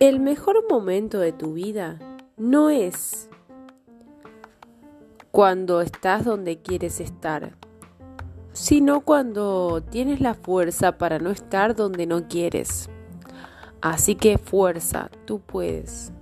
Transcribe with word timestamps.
El 0.00 0.18
mejor 0.18 0.64
momento 0.66 1.18
de 1.18 1.30
tu 1.30 1.52
vida 1.52 1.98
no 2.38 2.70
es 2.70 3.28
cuando 5.30 5.82
estás 5.82 6.24
donde 6.24 6.62
quieres 6.62 7.00
estar, 7.00 7.54
sino 8.54 9.02
cuando 9.02 9.82
tienes 9.82 10.22
la 10.22 10.32
fuerza 10.32 10.96
para 10.96 11.18
no 11.18 11.28
estar 11.28 11.76
donde 11.76 12.06
no 12.06 12.28
quieres. 12.28 12.88
Así 13.82 14.14
que 14.14 14.38
fuerza, 14.38 15.10
tú 15.26 15.40
puedes. 15.40 16.14